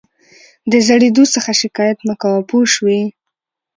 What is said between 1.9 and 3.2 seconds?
مه کوه پوه شوې!.